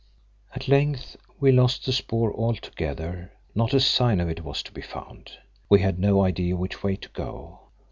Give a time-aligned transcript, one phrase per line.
[0.55, 4.81] At length we lost the spoor altogether; not a sign of it was to be
[4.81, 5.33] found.
[5.69, 7.59] We had no idea which way to go.